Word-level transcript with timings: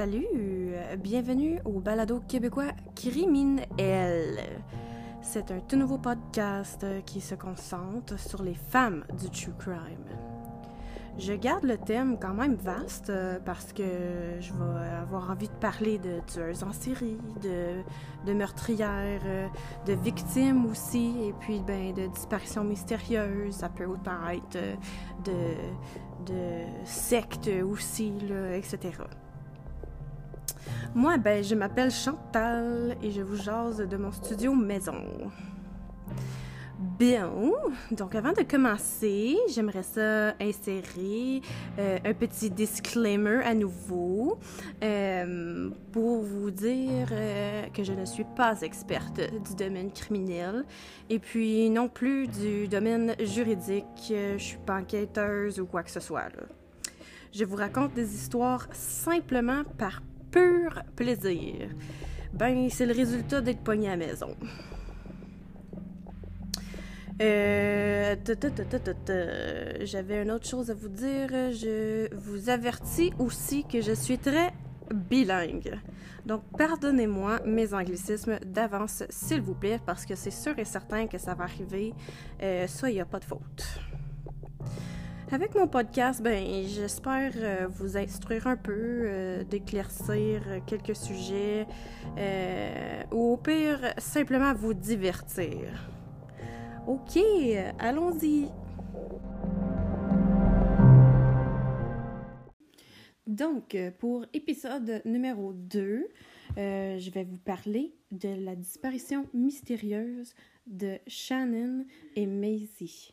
Salut, 0.00 0.26
euh, 0.32 0.96
bienvenue 0.96 1.60
au 1.66 1.78
balado 1.78 2.22
québécois 2.26 2.72
Criminel. 2.96 4.40
C'est 5.20 5.50
un 5.50 5.60
tout 5.60 5.76
nouveau 5.76 5.98
podcast 5.98 6.82
euh, 6.84 7.02
qui 7.02 7.20
se 7.20 7.34
concentre 7.34 8.18
sur 8.18 8.42
les 8.42 8.54
femmes 8.54 9.04
du 9.20 9.28
true 9.28 9.52
crime. 9.58 10.06
Je 11.18 11.34
garde 11.34 11.64
le 11.64 11.76
thème 11.76 12.16
quand 12.18 12.32
même 12.32 12.54
vaste 12.54 13.10
euh, 13.10 13.38
parce 13.44 13.74
que 13.74 13.82
je 14.40 14.54
vais 14.54 14.88
avoir 15.02 15.30
envie 15.30 15.48
de 15.48 15.54
parler 15.60 15.98
de 15.98 16.20
tueuses 16.26 16.62
en 16.62 16.72
série, 16.72 17.18
de, 17.42 18.32
meurtrières, 18.32 19.50
de 19.86 19.92
victimes 19.92 20.64
aussi, 20.64 21.12
et 21.24 21.34
puis 21.40 21.60
ben, 21.60 21.92
de 21.92 22.06
disparitions 22.06 22.64
mystérieuses. 22.64 23.54
Ça 23.54 23.68
peut 23.68 23.84
euh, 23.84 24.74
de, 26.26 26.86
sectes 26.86 27.50
aussi, 27.62 28.14
etc. 28.54 28.92
Moi, 30.94 31.18
ben, 31.18 31.44
je 31.44 31.54
m'appelle 31.54 31.92
Chantal 31.92 32.96
et 33.00 33.12
je 33.12 33.22
vous 33.22 33.36
jase 33.36 33.78
de 33.78 33.96
mon 33.96 34.10
studio 34.10 34.52
maison. 34.52 35.30
Bien, 36.98 37.30
donc 37.92 38.16
avant 38.16 38.32
de 38.32 38.42
commencer, 38.42 39.36
j'aimerais 39.54 39.84
ça 39.84 40.34
insérer 40.40 41.42
euh, 41.78 41.98
un 42.04 42.12
petit 42.14 42.50
disclaimer 42.50 43.40
à 43.44 43.54
nouveau 43.54 44.38
euh, 44.82 45.70
pour 45.92 46.22
vous 46.22 46.50
dire 46.50 47.08
euh, 47.12 47.66
que 47.68 47.84
je 47.84 47.92
ne 47.92 48.04
suis 48.04 48.26
pas 48.34 48.60
experte 48.62 49.20
du 49.20 49.54
domaine 49.54 49.92
criminel 49.92 50.64
et 51.08 51.20
puis 51.20 51.70
non 51.70 51.88
plus 51.88 52.26
du 52.26 52.66
domaine 52.66 53.14
juridique. 53.20 53.84
Je 54.08 54.38
suis 54.38 54.58
pas 54.58 54.80
enquêteuse 54.80 55.60
ou 55.60 55.66
quoi 55.66 55.84
que 55.84 55.90
ce 55.90 56.00
soit. 56.00 56.30
Je 57.32 57.44
vous 57.44 57.56
raconte 57.56 57.94
des 57.94 58.12
histoires 58.12 58.66
simplement 58.72 59.62
par 59.78 60.00
pur 60.30 60.82
plaisir. 60.96 61.68
Ben, 62.32 62.68
c'est 62.70 62.86
le 62.86 62.94
résultat 62.94 63.40
d'être 63.40 63.60
pogné 63.60 63.88
à 63.88 63.96
la 63.96 64.06
maison. 64.06 64.36
Euh. 67.20 68.16
J'avais 69.82 70.22
une 70.22 70.30
autre 70.30 70.46
chose 70.46 70.70
à 70.70 70.74
vous 70.74 70.88
dire. 70.88 71.28
Je 71.30 72.14
vous 72.14 72.48
avertis 72.48 73.12
aussi 73.18 73.64
que 73.64 73.80
je 73.80 73.92
suis 73.92 74.18
très 74.18 74.52
bilingue. 74.92 75.78
Donc, 76.26 76.42
pardonnez-moi 76.56 77.40
mes 77.44 77.72
anglicismes 77.74 78.38
d'avance, 78.44 79.04
s'il 79.08 79.40
vous 79.40 79.54
plaît, 79.54 79.80
parce 79.84 80.04
que 80.04 80.14
c'est 80.14 80.30
sûr 80.30 80.58
et 80.58 80.64
certain 80.64 81.06
que 81.06 81.18
ça 81.18 81.34
va 81.34 81.44
arriver. 81.44 81.94
Euh, 82.42 82.66
ça, 82.66 82.90
il 82.90 82.94
n'y 82.94 83.00
a 83.00 83.06
pas 83.06 83.18
de 83.18 83.24
faute. 83.24 83.80
Avec 85.32 85.54
mon 85.54 85.68
podcast, 85.68 86.20
ben, 86.22 86.66
j'espère 86.66 87.32
euh, 87.36 87.68
vous 87.68 87.96
instruire 87.96 88.48
un 88.48 88.56
peu, 88.56 88.72
euh, 88.74 89.44
d'éclaircir 89.44 90.42
quelques 90.66 90.96
sujets, 90.96 91.68
euh, 92.18 93.02
ou 93.12 93.34
au 93.34 93.36
pire, 93.36 93.94
simplement 93.98 94.52
vous 94.54 94.74
divertir. 94.74 95.88
Ok, 96.88 97.16
allons-y. 97.78 98.48
Donc, 103.28 103.76
pour 104.00 104.26
épisode 104.32 105.00
numéro 105.04 105.52
2, 105.52 106.08
euh, 106.58 106.98
je 106.98 107.10
vais 107.12 107.22
vous 107.22 107.38
parler 107.38 107.94
de 108.10 108.44
la 108.44 108.56
disparition 108.56 109.26
mystérieuse 109.32 110.34
de 110.66 110.98
Shannon 111.06 111.84
et 112.16 112.26
Maisie. 112.26 113.12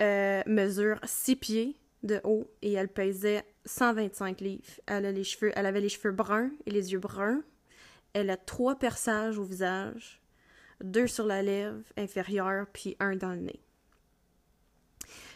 euh, 0.00 0.42
mesure 0.46 0.98
6 1.04 1.36
pieds 1.36 1.76
de 2.02 2.20
haut 2.24 2.50
et 2.62 2.72
elle 2.72 2.88
pesait 2.88 3.44
125 3.66 4.40
livres. 4.40 4.80
Elle 4.86 5.04
avait 5.04 5.80
les 5.80 5.88
cheveux 5.90 6.12
bruns 6.12 6.50
et 6.64 6.70
les 6.70 6.92
yeux 6.92 6.98
bruns. 6.98 7.42
Elle 8.12 8.30
a 8.30 8.36
trois 8.36 8.76
perçages 8.76 9.38
au 9.38 9.44
visage, 9.44 10.20
deux 10.82 11.06
sur 11.06 11.26
la 11.26 11.42
lèvre 11.42 11.82
inférieure 11.96 12.66
puis 12.72 12.96
un 12.98 13.16
dans 13.16 13.30
le 13.30 13.40
nez. 13.40 13.60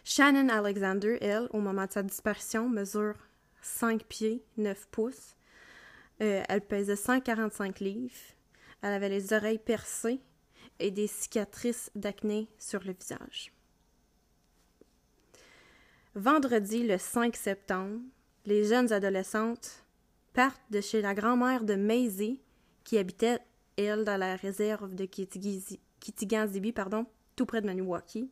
Shannon 0.05 0.49
Alexander, 0.49 1.19
elle, 1.21 1.49
au 1.53 1.61
moment 1.61 1.87
de 1.87 1.93
sa 1.93 2.03
disparition, 2.03 2.69
mesure 2.69 3.15
5 3.63 4.05
pieds, 4.05 4.45
9 4.59 4.89
pouces. 4.91 5.35
Euh, 6.21 6.43
elle 6.49 6.61
pesait 6.61 6.97
145 6.97 7.81
livres. 7.81 8.15
Elle 8.83 8.93
avait 8.93 9.09
les 9.09 9.33
oreilles 9.33 9.59
percées 9.59 10.21
et 10.79 10.91
des 10.91 11.07
cicatrices 11.07 11.91
d'acné 11.95 12.49
sur 12.59 12.85
le 12.85 12.93
visage. 12.93 13.53
Vendredi, 16.15 16.87
le 16.87 16.99
5 16.99 17.35
septembre, 17.35 18.01
les 18.45 18.65
jeunes 18.65 18.93
adolescentes 18.93 19.85
partent 20.33 20.71
de 20.71 20.81
chez 20.81 21.01
la 21.01 21.15
grand-mère 21.15 21.65
de 21.65 21.75
Maisie, 21.75 22.41
qui 22.85 22.99
habitait, 22.99 23.39
elle, 23.77 24.05
dans 24.05 24.17
la 24.17 24.37
réserve 24.37 24.95
de 24.95 25.05
Kitigan-Zibi, 25.05 26.73
pardon, 26.73 27.07
tout 27.35 27.47
près 27.47 27.61
de 27.61 27.67
Maniwaki, 27.67 28.31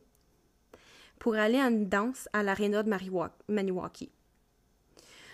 pour 1.19 1.35
aller 1.35 1.59
à 1.59 1.67
une 1.67 1.89
danse 1.89 2.29
à 2.33 2.43
l'aréna 2.43 2.83
de 2.83 2.91
Maniwaki. 3.49 4.11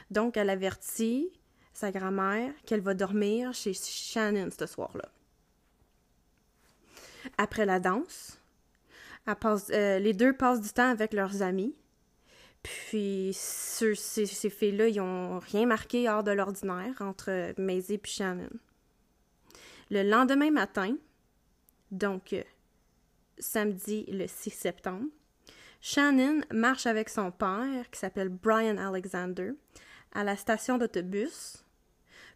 Donc, 0.09 0.38
elle 0.38 0.50
avertit 0.50 1.30
sa 1.74 1.91
grand-mère 1.91 2.53
qu'elle 2.66 2.81
va 2.81 2.94
dormir 2.94 3.53
chez 3.53 3.74
Shannon 3.74 4.50
ce 4.57 4.66
soir-là. 4.66 5.09
Après 7.38 7.66
la 7.66 7.80
danse, 7.80 8.40
euh, 9.28 10.00
les 10.00 10.13
deux 10.13 10.34
passent 10.36 10.62
du 10.62 10.69
temps 10.69 10.90
avec 10.90 11.13
leurs 11.13 11.41
amis. 11.41 11.75
Puis 12.63 13.31
ceux- 13.34 13.96
ces, 13.96 14.25
filles-là, 14.25 14.88
ils 14.88 15.00
ont 15.00 15.40
rien 15.40 15.66
marqué 15.66 16.09
hors 16.09 16.24
de 16.24 16.31
l'ordinaire 16.31 16.96
entre 17.01 17.53
Maisie 17.57 17.94
et 17.94 18.01
Shannon. 18.03 18.50
Le 19.91 20.03
lendemain 20.03 20.51
matin, 20.51 20.95
donc 21.89 22.33
euh, 22.33 22.44
samedi 23.39 24.05
le 24.11 24.27
6 24.27 24.51
septembre, 24.51 25.07
Shannon 25.81 26.41
marche 26.53 26.85
avec 26.85 27.09
son 27.09 27.31
père, 27.31 27.89
qui 27.89 28.00
s'appelle 28.00 28.30
Brian 28.30 28.77
Alexander, 28.77 29.51
à 30.13 30.24
la 30.24 30.36
station 30.36 30.77
d'autobus, 30.77 31.65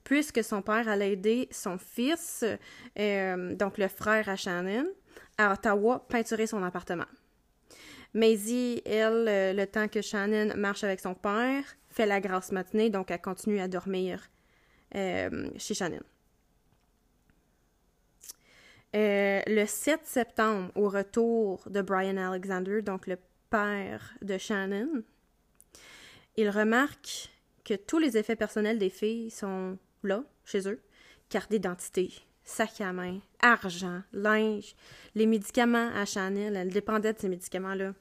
puisque 0.03 0.43
son 0.43 0.63
père 0.63 0.87
allait 0.87 1.13
aider 1.13 1.47
son 1.51 1.77
fils, 1.77 2.43
euh, 2.97 3.55
donc 3.55 3.77
le 3.77 3.87
frère 3.87 4.29
à 4.29 4.35
Shannon, 4.35 4.87
à 5.37 5.53
Ottawa, 5.53 6.03
peinturer 6.09 6.47
son 6.47 6.63
appartement. 6.63 7.05
Maisie, 8.15 8.81
elle, 8.83 9.27
euh, 9.27 9.53
le 9.53 9.67
temps 9.67 9.87
que 9.87 10.01
Shannon 10.01 10.55
marche 10.57 10.83
avec 10.83 10.99
son 10.99 11.13
père, 11.13 11.63
fait 11.91 12.07
la 12.07 12.19
grasse 12.19 12.51
matinée, 12.51 12.89
donc 12.89 13.11
elle 13.11 13.21
continue 13.21 13.59
à 13.59 13.67
dormir 13.67 14.27
chez 14.91 15.73
Shannon. 15.73 16.03
Euh, 18.95 19.41
le 19.47 19.65
7 19.65 20.01
septembre, 20.03 20.71
au 20.75 20.87
retour 20.87 21.63
de 21.67 21.81
Brian 21.81 22.17
Alexander, 22.17 22.81
donc 22.83 23.07
le 23.07 23.17
père 23.49 24.13
de 24.21 24.37
Shannon, 24.37 25.03
il 26.37 26.49
remarque 26.49 27.29
que 27.63 27.73
tous 27.73 27.97
les 27.97 28.17
effets 28.17 28.35
personnels 28.35 28.77
des 28.77 28.89
filles 28.89 29.31
sont 29.31 29.77
là, 30.03 30.23
chez 30.45 30.67
eux. 30.67 30.79
Carte 31.29 31.49
d'identité, 31.49 32.13
sac 32.43 32.81
à 32.81 32.93
main, 32.93 33.19
argent, 33.41 34.03
linge, 34.11 34.75
les 35.15 35.25
médicaments 35.25 35.89
à 35.95 36.05
Shannon, 36.05 36.53
elle 36.53 36.69
dépendait 36.69 37.13
de 37.13 37.19
ces 37.19 37.29
médicaments-là. 37.29 37.93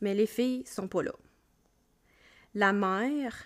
Mais 0.00 0.14
les 0.14 0.26
filles 0.26 0.64
sont 0.64 0.88
pas 0.88 1.02
là. 1.02 1.12
La 2.54 2.72
mère 2.72 3.36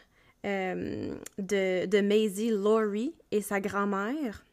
euh, 0.46 1.14
de, 1.38 1.86
de 1.86 2.00
Maisie, 2.00 2.50
Laurie, 2.50 3.14
et 3.32 3.40
sa 3.40 3.60
grand-mère 3.60 4.44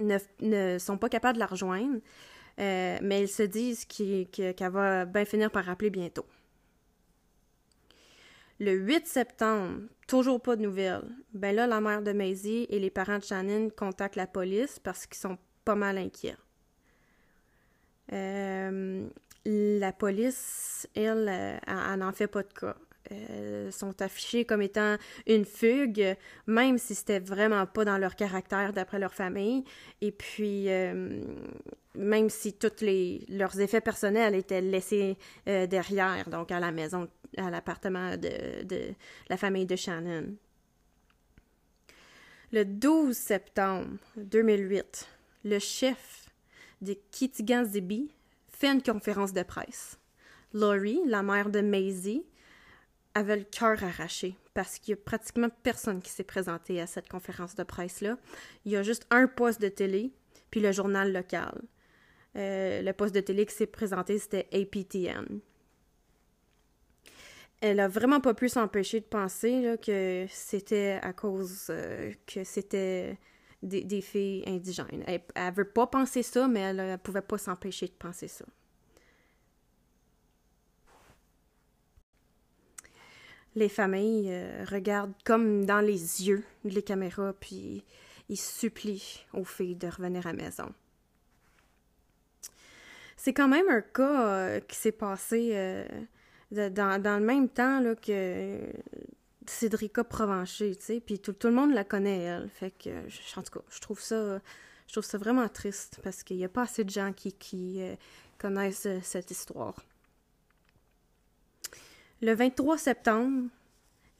ne, 0.00 0.78
sont 0.78 0.98
pas 0.98 1.08
capables 1.08 1.34
de 1.34 1.40
la 1.40 1.46
rejoindre 1.46 2.00
Euh, 2.58 2.98
mais 3.02 3.22
ils 3.22 3.28
se 3.28 3.42
disent 3.42 3.84
qu'elle 3.84 4.72
va 4.72 5.04
bien 5.04 5.24
finir 5.26 5.50
par 5.50 5.64
rappeler 5.66 5.90
bientôt. 5.90 6.24
Le 8.58 8.72
8 8.72 9.06
septembre, 9.06 9.82
toujours 10.06 10.40
pas 10.40 10.56
de 10.56 10.62
nouvelles. 10.62 11.04
Ben 11.34 11.54
là, 11.54 11.66
la 11.66 11.80
mère 11.82 12.00
de 12.00 12.12
Maisie 12.12 12.66
et 12.70 12.78
les 12.78 12.88
parents 12.90 13.18
de 13.18 13.24
Shannon 13.24 13.68
contactent 13.68 14.16
la 14.16 14.26
police 14.26 14.78
parce 14.78 15.06
qu'ils 15.06 15.18
sont 15.18 15.36
pas 15.66 15.74
mal 15.74 15.98
inquiets. 15.98 16.36
Euh, 18.12 19.06
la 19.44 19.92
police, 19.92 20.88
elle, 20.94 21.28
euh, 21.28 21.58
elle 21.66 21.98
n'en 21.98 22.12
fait 22.12 22.28
pas 22.28 22.42
de 22.42 22.52
cas. 22.52 22.76
Euh, 23.12 23.70
sont 23.70 24.00
affichés 24.02 24.44
comme 24.44 24.62
étant 24.62 24.96
une 25.26 25.44
fugue, 25.44 26.16
même 26.46 26.78
si 26.78 26.94
c'était 26.94 27.18
vraiment 27.18 27.66
pas 27.66 27.84
dans 27.84 27.98
leur 27.98 28.16
caractère 28.16 28.72
d'après 28.72 28.98
leur 28.98 29.14
famille. 29.14 29.64
Et 30.00 30.12
puis, 30.12 30.68
euh, 30.68 31.20
même 31.94 32.30
si 32.30 32.52
tous 32.54 32.80
les, 32.80 33.24
leurs 33.28 33.60
effets 33.60 33.80
personnels 33.80 34.34
étaient 34.34 34.60
laissés 34.60 35.16
derrière, 35.46 36.28
donc 36.28 36.50
à 36.50 36.60
la 36.60 36.70
maison, 36.72 37.08
à 37.36 37.50
l'appartement 37.50 38.16
de, 38.16 38.64
de, 38.64 38.94
la 39.28 39.36
famille 39.36 39.66
de 39.66 39.76
Shannon. 39.76 40.34
Le 42.52 42.64
12 42.64 43.16
septembre 43.16 43.98
2008, 44.16 45.08
le 45.44 45.58
chef 45.58 46.30
de 46.80 46.96
Kitigan 47.10 47.64
Zibi 47.64 48.10
fait 48.48 48.72
une 48.72 48.82
conférence 48.82 49.32
de 49.32 49.42
presse. 49.42 49.98
Laurie, 50.52 51.00
la 51.06 51.22
mère 51.22 51.50
de 51.50 51.60
Maisie, 51.60 52.24
avait 53.16 53.36
le 53.36 53.44
cœur 53.44 53.82
arraché 53.82 54.36
parce 54.52 54.78
qu'il 54.78 54.92
y 54.92 54.94
a 54.94 55.00
pratiquement 55.02 55.48
personne 55.62 56.02
qui 56.02 56.10
s'est 56.10 56.24
présenté 56.24 56.80
à 56.80 56.86
cette 56.86 57.08
conférence 57.08 57.54
de 57.54 57.62
presse-là. 57.62 58.18
Il 58.64 58.72
y 58.72 58.76
a 58.76 58.82
juste 58.82 59.06
un 59.10 59.26
poste 59.26 59.60
de 59.60 59.68
télé, 59.68 60.12
puis 60.50 60.60
le 60.60 60.70
journal 60.70 61.12
local. 61.12 61.62
Euh, 62.36 62.82
le 62.82 62.92
poste 62.92 63.14
de 63.14 63.20
télé 63.20 63.46
qui 63.46 63.54
s'est 63.54 63.66
présenté, 63.66 64.18
c'était 64.18 64.46
APTN. 64.52 65.40
Elle 67.62 67.80
a 67.80 67.88
vraiment 67.88 68.20
pas 68.20 68.34
pu 68.34 68.50
s'empêcher 68.50 69.00
de 69.00 69.06
penser 69.06 69.76
que 69.82 70.26
c'était 70.28 71.00
à 71.02 71.14
cause 71.14 71.68
euh, 71.70 72.12
que 72.26 72.44
c'était 72.44 73.18
des, 73.62 74.00
filles 74.02 74.44
indigènes. 74.46 75.04
Elle, 75.06 75.22
ne 75.34 75.50
veut 75.52 75.68
pas 75.68 75.86
penser 75.86 76.22
ça, 76.22 76.48
mais 76.48 76.60
elle, 76.60 76.76
ne 76.76 76.96
pouvait 76.96 77.22
pas 77.22 77.38
s'empêcher 77.38 77.86
de 77.86 77.92
penser 77.92 78.28
ça. 78.28 78.44
Les 83.56 83.70
familles 83.70 84.28
euh, 84.28 84.64
regardent 84.70 85.14
comme 85.24 85.64
dans 85.64 85.80
les 85.80 86.28
yeux 86.28 86.44
les 86.64 86.82
caméras, 86.82 87.32
puis 87.40 87.82
ils 88.28 88.36
supplient 88.36 89.24
aux 89.32 89.44
filles 89.44 89.76
de 89.76 89.88
revenir 89.88 90.26
à 90.26 90.32
la 90.32 90.44
maison. 90.44 90.72
C'est 93.16 93.32
quand 93.32 93.48
même 93.48 93.66
un 93.70 93.80
cas 93.80 94.28
euh, 94.28 94.60
qui 94.60 94.76
s'est 94.76 94.92
passé 94.92 95.52
euh, 95.54 95.86
dans, 96.50 97.02
le 97.02 97.24
même 97.24 97.48
temps 97.48 97.80
là, 97.80 97.94
que 97.94 98.60
Cédrica 99.46 100.04
Provencher, 100.04 100.76
tu 100.76 100.84
sais, 100.84 101.00
puis 101.00 101.18
tout, 101.18 101.34
le 101.44 101.50
monde 101.50 101.72
la 101.72 101.84
connaît, 101.84 102.24
elle. 102.24 102.50
Fait 102.50 102.72
que, 102.72 102.90
en 103.38 103.42
tout 103.42 103.58
cas, 103.58 103.64
je 103.70 103.80
trouve 103.80 104.00
ça, 104.00 104.38
vraiment 105.14 105.48
triste 105.48 105.98
parce 106.02 106.22
qu'il 106.22 106.36
n'y 106.36 106.44
a 106.44 106.50
pas 106.50 106.62
assez 106.62 106.84
de 106.84 106.90
gens 106.90 107.12
qui, 107.14 107.80
connaissent 108.38 108.86
cette 109.02 109.30
histoire. 109.30 109.76
Le 112.22 112.34
23 112.34 112.78
septembre, 112.78 113.48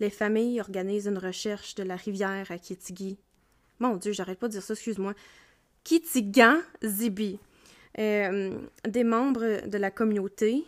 les 0.01 0.11
familles 0.11 0.61
organisent 0.61 1.07
une 1.07 1.19
recherche 1.19 1.75
de 1.75 1.83
la 1.83 1.97
rivière 1.97 2.51
à 2.51 2.59
Kitigi. 2.59 3.19
Mon 3.79 3.97
Dieu, 3.97 4.13
j'arrête 4.13 4.39
pas 4.39 4.49
de 4.49 4.53
dire 4.53 4.63
ça, 4.63 4.75
excuse-moi. 4.75 5.15
Kitigan 5.85 6.59
Zibi. 6.83 7.39
Euh, 7.99 8.59
des 8.87 9.05
membres 9.05 9.67
de 9.67 9.79
la 9.79 9.91
communauté 9.91 10.65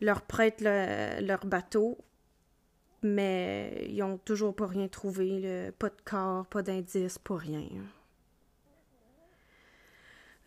leur 0.00 0.22
prêtent 0.22 0.60
leur 0.60 1.46
bateau 1.46 1.98
mais 3.02 3.86
ils 3.88 4.02
ont 4.02 4.18
toujours 4.18 4.54
pas 4.54 4.66
rien 4.66 4.88
trouvé, 4.88 5.70
pas 5.78 5.88
de 5.88 6.00
corps, 6.04 6.46
pas 6.46 6.62
d'indice, 6.62 7.18
pas 7.18 7.36
rien. 7.36 7.62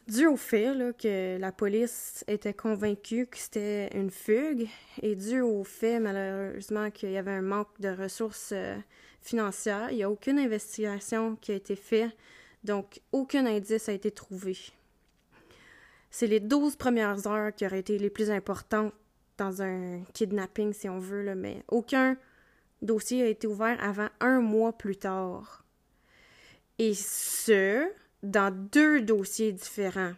Dû 0.07 0.27
au 0.27 0.37
fait 0.37 0.75
que 0.99 1.37
la 1.39 1.51
police 1.51 2.23
était 2.27 2.53
convaincue 2.53 3.25
que 3.25 3.37
c'était 3.39 3.89
une 3.97 4.11
fugue 4.11 4.67
et 5.01 5.15
dû 5.15 5.41
au 5.41 5.63
fait 5.63 5.99
malheureusement 5.99 6.91
qu'il 6.91 7.09
y 7.09 7.17
avait 7.17 7.31
un 7.31 7.41
manque 7.41 7.79
de 7.79 7.89
ressources 7.89 8.51
euh, 8.51 8.75
financières, 9.21 9.89
il 9.89 9.97
n'y 9.97 10.03
a 10.03 10.11
aucune 10.11 10.37
investigation 10.37 11.35
qui 11.37 11.53
a 11.53 11.55
été 11.55 11.75
faite, 11.75 12.15
donc 12.63 13.01
aucun 13.11 13.47
indice 13.47 13.89
a 13.89 13.93
été 13.93 14.11
trouvé. 14.11 14.55
C'est 16.11 16.27
les 16.27 16.39
12 16.39 16.75
premières 16.75 17.25
heures 17.25 17.53
qui 17.53 17.65
auraient 17.65 17.79
été 17.79 17.97
les 17.97 18.11
plus 18.11 18.29
importantes 18.29 18.93
dans 19.39 19.63
un 19.63 20.01
kidnapping, 20.13 20.71
si 20.71 20.87
on 20.87 20.99
veut, 20.99 21.33
mais 21.33 21.63
aucun 21.67 22.15
dossier 22.83 23.23
a 23.23 23.27
été 23.27 23.47
ouvert 23.47 23.83
avant 23.83 24.09
un 24.19 24.39
mois 24.39 24.71
plus 24.71 24.97
tard. 24.97 25.65
Et 26.77 26.93
ce, 26.93 27.89
dans 28.31 28.53
deux 28.71 29.01
dossiers 29.01 29.51
différents. 29.51 30.13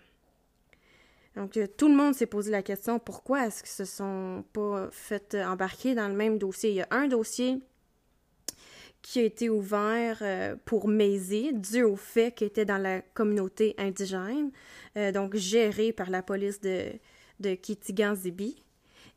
Donc, 1.36 1.56
euh, 1.58 1.68
tout 1.68 1.88
le 1.88 1.96
monde 1.96 2.16
s'est 2.16 2.26
posé 2.26 2.52
la 2.52 2.64
question 2.64 2.98
pourquoi 2.98 3.46
est-ce 3.46 3.62
qu'ils 3.62 3.72
se 3.72 3.86
sont 3.86 4.44
pas 4.54 4.90
fait 4.92 5.36
embarquer 5.36 5.94
dans 5.94 6.08
le 6.08 6.16
même 6.16 6.40
dossier? 6.40 6.72
Il 6.72 6.76
y 6.78 6.82
a 6.82 6.88
un 6.90 7.08
dossier 7.08 7.62
qui 9.04 9.20
a 9.20 9.24
été 9.24 9.48
ouvert 9.50 10.18
euh, 10.22 10.56
pour 10.66 10.88
Maisie, 10.88 11.54
dû 11.54 11.84
au 11.84 11.96
fait 11.96 12.34
qu'il 12.34 12.48
était 12.48 12.66
dans 12.66 12.80
la 12.80 13.02
communauté 13.02 13.76
indigène, 13.78 14.52
euh, 14.98 15.12
donc 15.12 15.36
géré 15.36 15.94
par 15.94 16.10
la 16.10 16.24
police 16.24 16.60
de, 16.60 16.88
de 17.40 17.54
Kitigan-Zibi 17.54 18.58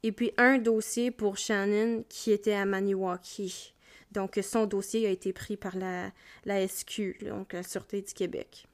et 0.02 0.12
puis 0.12 0.32
un 0.36 0.58
dossier 0.58 1.10
pour 1.10 1.38
Shannon 1.38 2.04
qui 2.08 2.32
était 2.32 2.52
à 2.52 2.64
Maniwaki. 2.64 3.74
Donc, 4.12 4.38
son 4.42 4.66
dossier 4.66 5.06
a 5.06 5.10
été 5.10 5.32
pris 5.32 5.56
par 5.56 5.76
la, 5.76 6.10
la 6.44 6.66
SQ, 6.66 7.24
donc 7.24 7.52
la 7.52 7.62
Sûreté 7.62 8.02
du 8.02 8.12
Québec. 8.12 8.66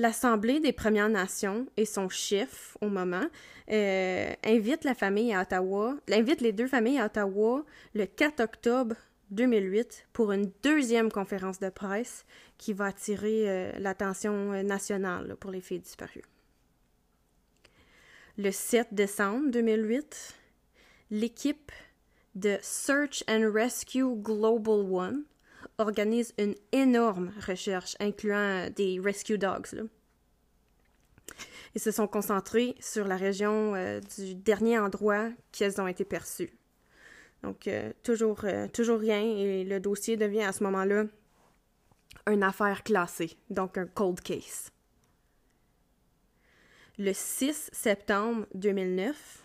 L'Assemblée 0.00 0.60
des 0.60 0.72
Premières 0.72 1.10
Nations 1.10 1.66
et 1.76 1.84
son 1.84 2.08
chef, 2.08 2.74
au 2.80 2.88
moment, 2.88 3.26
euh, 3.70 4.32
invite 4.46 4.84
la 4.84 4.94
famille 4.94 5.34
invite 5.34 6.40
les 6.40 6.52
deux 6.52 6.66
familles 6.66 6.98
à 6.98 7.04
Ottawa 7.04 7.66
le 7.92 8.06
4 8.06 8.40
octobre 8.40 8.96
2008 9.30 10.06
pour 10.14 10.32
une 10.32 10.50
deuxième 10.62 11.12
conférence 11.12 11.60
de 11.60 11.68
presse 11.68 12.24
qui 12.56 12.72
va 12.72 12.86
attirer 12.86 13.44
euh, 13.46 13.72
l'attention 13.78 14.62
nationale 14.62 15.36
pour 15.38 15.50
les 15.50 15.60
filles 15.60 15.80
disparues. 15.80 16.24
Le 18.38 18.52
7 18.52 18.94
décembre 18.94 19.50
2008, 19.50 20.34
l'équipe 21.10 21.72
de 22.36 22.56
Search 22.62 23.22
and 23.28 23.50
Rescue 23.52 24.16
Global 24.16 24.80
One 24.90 25.24
organise 25.80 26.32
une 26.38 26.54
énorme 26.72 27.32
recherche 27.46 27.96
incluant 28.00 28.68
des 28.70 29.00
rescue 29.02 29.38
dogs. 29.38 29.88
Ils 31.74 31.80
se 31.80 31.90
sont 31.90 32.06
concentrés 32.06 32.74
sur 32.80 33.06
la 33.06 33.16
région 33.16 33.74
euh, 33.74 34.00
du 34.16 34.34
dernier 34.34 34.78
endroit 34.78 35.30
qu'elles 35.52 35.80
ont 35.80 35.86
été 35.86 36.04
perçues. 36.04 36.52
Donc, 37.42 37.68
euh, 37.68 37.92
toujours, 38.02 38.44
euh, 38.44 38.66
toujours 38.68 38.98
rien 38.98 39.22
et 39.22 39.64
le 39.64 39.80
dossier 39.80 40.16
devient 40.16 40.42
à 40.42 40.52
ce 40.52 40.62
moment-là 40.64 41.04
une 42.28 42.42
affaire 42.42 42.82
classée, 42.82 43.36
donc 43.48 43.78
un 43.78 43.86
cold 43.86 44.20
case. 44.20 44.70
Le 46.98 47.12
6 47.12 47.70
septembre 47.72 48.46
2009, 48.54 49.42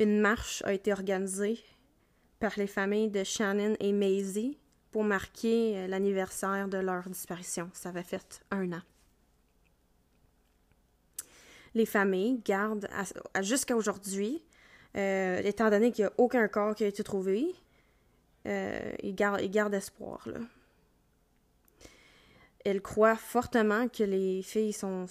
une 0.00 0.20
marche 0.20 0.62
a 0.66 0.74
été 0.74 0.92
organisée 0.92 1.58
par 2.40 2.52
les 2.56 2.66
familles 2.66 3.08
de 3.08 3.24
Shannon 3.24 3.74
et 3.80 3.92
Maisie 3.92 4.58
pour 4.90 5.04
marquer 5.04 5.76
euh, 5.76 5.86
l'anniversaire 5.86 6.68
de 6.68 6.78
leur 6.78 7.08
disparition. 7.08 7.70
Ça 7.72 7.90
avait 7.90 8.02
fait 8.02 8.40
un 8.50 8.72
an. 8.72 8.82
Les 11.74 11.86
familles 11.86 12.40
gardent, 12.44 12.88
jusqu'à 13.42 13.76
aujourd'hui, 13.76 14.42
euh, 14.96 15.40
étant 15.44 15.70
donné 15.70 15.92
qu'il 15.92 16.04
n'y 16.04 16.08
a 16.08 16.12
aucun 16.16 16.48
corps 16.48 16.74
qui 16.74 16.84
a 16.84 16.86
été 16.86 17.04
trouvé, 17.04 17.54
euh, 18.46 18.92
ils, 19.02 19.14
gardent, 19.14 19.74
espoir. 19.74 20.26
Elles 22.64 22.80
croient 22.80 23.16
fortement 23.16 23.88
que 23.88 24.02
les 24.02 24.42
filles 24.42 24.72
sont 24.72 25.06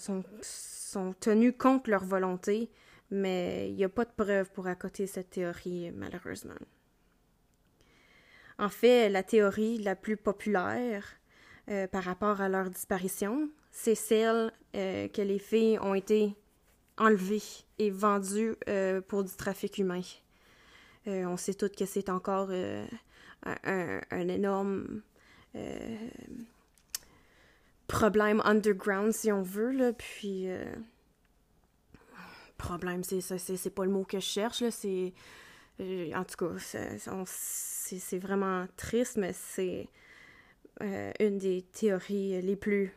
sont 0.88 1.14
tenus 1.20 1.54
contre 1.58 1.90
leur 1.90 2.04
volonté, 2.04 2.70
mais 3.12 3.70
il 3.70 3.76
n'y 3.76 3.84
a 3.84 3.90
pas 3.90 4.06
de 4.06 4.12
preuve 4.12 4.50
pour 4.52 4.68
accoter 4.68 5.06
cette 5.06 5.32
théorie, 5.32 5.92
malheureusement. 5.92 6.56
En 8.60 8.70
fait, 8.70 9.10
la 9.10 9.24
théorie 9.24 9.78
la 9.78 9.96
plus 9.96 10.18
populaire 10.18 11.04
euh, 11.70 11.86
par 11.88 12.04
rapport 12.04 12.42
à 12.42 12.50
leur 12.50 12.70
disparition, 12.70 13.50
c'est 13.72 13.96
celle 13.96 14.52
euh, 14.76 15.08
que 15.10 15.22
les 15.22 15.38
filles 15.38 15.78
ont 15.80 15.94
été 15.94 16.36
enlevées 16.98 17.44
et 17.78 17.92
vendues 17.92 18.56
euh, 18.68 19.02
pour 19.02 19.24
du 19.24 19.32
trafic 19.32 19.78
humain. 19.78 20.02
on 21.06 21.38
sait 21.38 21.54
toutes 21.54 21.76
que 21.76 21.86
c'est 21.86 22.10
encore 22.10 22.50
un, 22.52 24.28
énorme 24.28 25.02
problème 27.88 28.42
underground, 28.44 29.14
si 29.14 29.32
on 29.32 29.44
veut, 29.44 29.94
puis... 29.98 30.48
Problème, 32.58 33.04
c'est, 33.04 33.70
pas 33.70 33.86
le 33.86 33.92
mot 33.92 34.04
que 34.04 34.20
je 34.20 34.26
cherche, 34.26 34.64
c'est... 34.72 35.14
En 35.80 36.24
tout 36.24 36.38
cas, 36.38 36.58
c'est 38.00 38.20
vraiment 38.20 38.68
triste, 38.76 39.18
mais 39.18 39.34
c'est 39.34 39.88
une 40.82 41.38
des 41.38 41.64
théories 41.64 42.42
les 42.42 42.56
plus, 42.56 42.92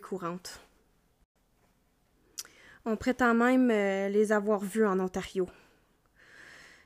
courantes. 0.00 0.60
On 2.84 2.96
prétend 2.96 3.34
même 3.34 3.68
les 3.68 4.30
avoir 4.30 4.60
vus 4.60 4.86
en 4.86 5.00
Ontario. 5.00 5.48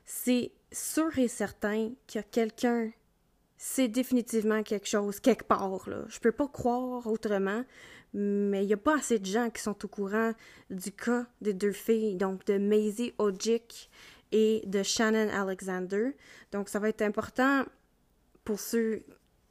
C'est 0.03 0.51
sûr 0.71 1.17
et 1.19 1.27
certain 1.27 1.91
qu'il 2.07 2.19
y 2.19 2.23
a 2.23 2.23
quelqu'un 2.23 2.89
c'est 3.63 3.87
définitivement 3.87 4.63
quelque 4.63 4.87
chose 4.87 5.19
quelque 5.19 5.43
part. 5.43 5.87
Là. 5.87 6.03
Je 6.07 6.19
peux 6.19 6.31
pas 6.31 6.47
croire 6.47 7.05
autrement, 7.05 7.63
mais 8.11 8.63
il 8.63 8.67
n'y 8.67 8.73
a 8.73 8.77
pas 8.77 8.97
assez 8.97 9.19
de 9.19 9.25
gens 9.27 9.51
qui 9.51 9.61
sont 9.61 9.85
au 9.85 9.87
courant 9.87 10.33
du 10.71 10.91
cas 10.91 11.27
des 11.41 11.53
deux 11.53 11.71
filles, 11.71 12.15
donc 12.15 12.43
de 12.47 12.57
Maisie 12.57 13.13
Ojic 13.19 13.91
et 14.31 14.61
de 14.65 14.83
Shannon 14.83 15.29
Alexander. 15.29 16.15
Donc 16.51 16.69
ça 16.69 16.79
va 16.79 16.89
être 16.89 17.01
important 17.01 17.65
pour 18.43 18.59
ceux 18.59 19.03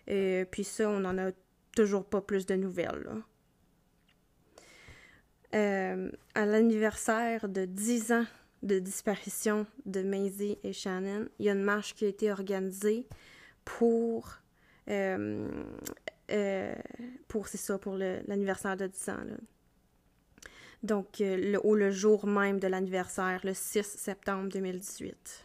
Et 0.06 0.46
puis 0.50 0.64
ça, 0.64 0.88
on 0.88 1.00
n'en 1.00 1.18
a 1.18 1.32
toujours 1.76 2.06
pas 2.06 2.22
plus 2.22 2.46
de 2.46 2.54
nouvelles. 2.54 3.06
Euh, 5.54 6.10
à 6.34 6.46
l'anniversaire 6.46 7.46
de 7.50 7.66
10 7.66 8.12
ans 8.12 8.24
de 8.62 8.78
disparition 8.78 9.66
de 9.84 10.00
Maisie 10.00 10.56
et 10.64 10.72
Shannon, 10.72 11.28
il 11.38 11.44
y 11.44 11.50
a 11.50 11.52
une 11.52 11.62
marche 11.62 11.94
qui 11.94 12.06
a 12.06 12.08
été 12.08 12.32
organisée 12.32 13.06
pour 13.66 14.38
pour 17.28 17.48
c'est 17.48 17.58
ça 17.58 17.78
pour 17.78 17.96
l'anniversaire 17.96 18.78
de 18.78 18.86
10 18.86 19.08
ans 19.10 19.26
donc 20.82 21.20
euh, 21.20 21.36
le, 21.36 21.66
au 21.66 21.74
le 21.74 21.90
jour 21.90 22.26
même 22.26 22.58
de 22.58 22.66
l'anniversaire, 22.66 23.40
le 23.44 23.54
6 23.54 23.82
septembre 23.82 24.48
2018. 24.50 25.44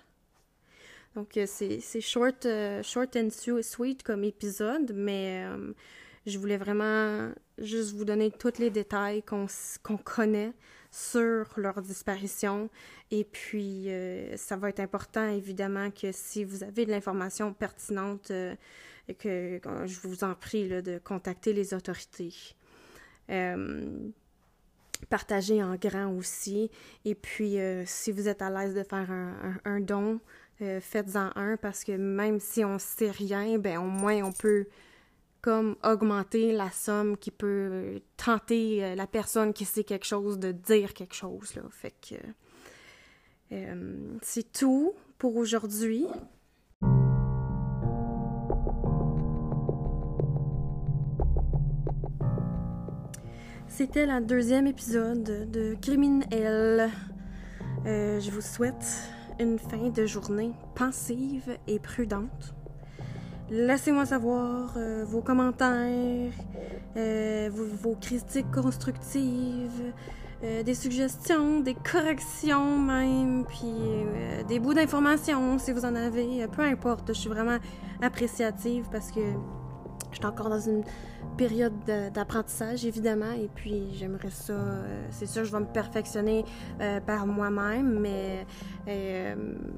Donc 1.15 1.37
euh, 1.37 1.45
c'est 1.47 2.01
short, 2.01 2.45
euh, 2.45 2.83
short 2.83 3.15
and 3.15 3.29
sweet 3.61 4.03
comme 4.03 4.23
épisode, 4.23 4.93
mais 4.93 5.45
je 6.25 6.37
voulais 6.37 6.57
vraiment 6.57 7.31
juste 7.57 7.93
vous 7.93 8.05
donner 8.05 8.31
tous 8.31 8.57
les 8.59 8.69
détails 8.69 9.23
qu'on 9.23 9.47
connaît 10.03 10.53
sur 10.91 11.45
leur 11.57 11.81
disparition. 11.81 12.69
Et 13.11 13.25
puis, 13.25 13.89
ça 14.35 14.55
va 14.55 14.69
être 14.69 14.79
important, 14.79 15.27
évidemment, 15.29 15.91
que 15.91 16.11
si 16.11 16.43
vous 16.43 16.63
avez 16.63 16.85
de 16.85 16.91
l'information 16.91 17.53
pertinente, 17.53 18.31
que, 19.19 19.59
je 19.85 20.07
vous 20.07 20.23
en 20.23 20.33
prie 20.33 20.67
de 20.67 20.97
contacter 20.97 21.53
les 21.53 21.73
autorités 21.73 22.33
partager 25.09 25.63
en 25.63 25.75
grand 25.75 26.11
aussi. 26.15 26.71
Et 27.03 27.15
puis, 27.15 27.59
euh, 27.59 27.83
si 27.85 28.11
vous 28.11 28.27
êtes 28.27 28.41
à 28.41 28.49
l'aise 28.49 28.73
de 28.73 28.83
faire 28.83 29.09
un, 29.65 29.79
don, 29.79 30.19
euh, 30.61 30.79
faites-en 30.79 31.31
un 31.35 31.57
parce 31.57 31.83
que 31.83 31.91
même 31.91 32.39
si 32.39 32.63
on 32.63 32.79
sait 32.79 33.11
rien, 33.11 33.57
ben 33.57 33.77
au 33.77 33.87
moins 33.87 34.23
on 34.23 34.31
peut 34.31 34.67
comme 35.41 35.75
augmenter 35.83 36.53
la 36.53 36.71
somme 36.71 37.17
qui 37.17 37.29
peut 37.29 37.69
euh, 37.71 37.99
tenter 38.17 38.95
la 38.95 39.05
personne 39.05 39.53
qui 39.53 39.65
sait 39.65 39.83
quelque 39.83 40.05
chose 40.05 40.39
de 40.39 40.51
dire 40.51 40.93
quelque 40.93 41.15
chose. 41.15 41.53
Là. 41.55 41.61
Fait 41.69 41.93
que 42.01 42.15
c'est 44.21 44.51
tout 44.51 44.93
pour 45.17 45.35
aujourd'hui. 45.35 46.07
C'était 53.77 54.05
le 54.05 54.21
deuxième 54.21 54.67
épisode 54.67 55.51
de 55.51 55.75
Criminel. 55.81 56.89
Euh, 57.85 58.21
je 58.21 58.31
vous 58.31 58.39
souhaite 58.39 59.09
une 59.37 59.59
fin 59.59 59.89
de 59.89 60.05
journée 60.05 60.53
pensive 60.75 61.57
et 61.67 61.79
prudente. 61.79 62.55
Laissez-moi 63.49 64.05
savoir 64.05 64.75
euh, 64.77 65.03
vos 65.03 65.19
commentaires, 65.19 66.31
euh, 66.95 67.49
vos, 67.51 67.95
critiques 67.95 68.49
constructives, 68.49 69.91
des 70.41 70.73
suggestions, 70.73 71.59
des 71.59 71.73
corrections 71.75 72.79
même, 72.79 73.43
puis 73.45 73.73
des 74.47 74.59
bouts 74.59 74.73
d'informations 74.73 75.59
si 75.59 75.73
vous 75.73 75.83
en 75.83 75.95
avez. 75.95 76.47
Peu 76.47 76.61
importe, 76.61 77.09
je 77.09 77.19
suis 77.19 77.29
vraiment 77.29 77.57
appréciative 78.01 78.85
parce 78.89 79.11
que 79.11 79.19
je 80.15 80.19
suis 80.21 80.27
encore 80.27 80.49
dans 80.49 80.61
une 80.61 80.83
période 81.37 81.73
d'apprentissage, 82.13 82.85
évidemment, 82.85 83.33
et 83.33 83.49
puis 83.53 83.93
j'aimerais 83.95 84.29
ça, 84.29 84.53
euh, 84.53 85.05
c'est 85.09 85.25
sûr, 85.25 85.43
je 85.43 85.51
vais 85.51 85.59
me 85.59 85.65
perfectionner 85.65 86.45
euh, 86.79 87.01
par 87.01 87.27
moi-même, 87.27 87.99
mais 87.99 88.47
euh, 88.87 89.35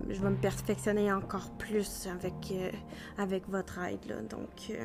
je 0.07 0.21
vais 0.21 0.29
me 0.29 0.35
perfectionner 0.35 1.11
encore 1.11 1.49
plus 1.57 2.07
avec, 2.07 2.53
avec 3.17 3.49
votre 3.49 3.79
aide, 3.79 4.27
donc... 4.29 4.77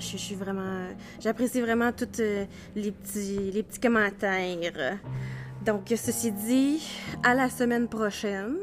Je, 0.00 0.16
suis 0.16 0.34
vraiment. 0.34 0.88
J'apprécie 1.20 1.60
vraiment 1.60 1.92
tous 1.92 2.20
les 2.74 2.90
petits, 2.90 3.52
les 3.52 3.62
petits 3.62 3.78
commentaires. 3.78 4.98
Donc, 5.64 5.84
ceci 5.86 6.32
dit, 6.32 6.82
à 7.22 7.32
la 7.34 7.48
semaine 7.48 7.86
prochaine. 7.86 8.56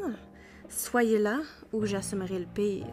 Soyez 0.67 1.19
là 1.19 1.39
ou 1.71 1.86
j'assumerai 1.86 2.39
le 2.39 2.48
pire. 2.53 2.86